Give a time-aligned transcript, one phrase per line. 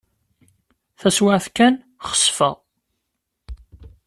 [0.99, 1.75] Taswiɛt kan,
[2.09, 2.55] xesfeɣ.